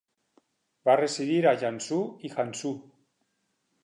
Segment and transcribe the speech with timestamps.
[0.89, 2.73] Va residir a Yangzhou i Hangzhou.